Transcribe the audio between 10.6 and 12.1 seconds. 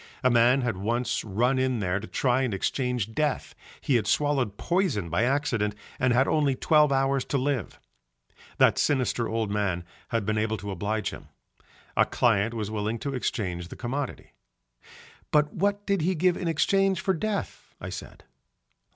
oblige him. A